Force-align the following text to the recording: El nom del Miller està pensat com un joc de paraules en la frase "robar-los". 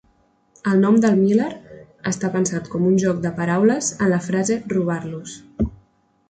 El 0.69 0.79
nom 0.85 0.95
del 1.01 1.17
Miller 1.19 1.49
està 2.11 2.31
pensat 2.37 2.71
com 2.77 2.87
un 2.93 2.97
joc 3.05 3.21
de 3.27 3.33
paraules 3.41 3.91
en 4.07 4.11
la 4.15 4.19
frase 4.31 4.59
"robar-los". 4.75 5.37